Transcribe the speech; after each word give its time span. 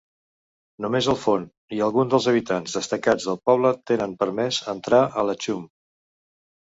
Només 0.85 1.09
el 1.13 1.17
fon 1.25 1.43
i 1.77 1.81
alguns 1.87 2.09
dels 2.15 2.27
habitants 2.31 2.73
destacats 2.79 3.29
del 3.29 3.39
poble 3.51 3.75
tenen 3.91 4.17
permès 4.25 4.63
entrar 4.77 5.03
a 5.23 5.27
l'Achum. 5.29 5.65